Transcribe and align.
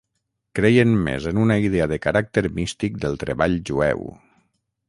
Creien 0.59 0.95
més 1.07 1.27
en 1.33 1.41
una 1.43 1.57
idea 1.65 1.87
de 1.93 2.01
caràcter 2.07 2.45
místic 2.57 2.99
del 3.05 3.23
treball 3.25 3.63
jueu. 3.73 4.07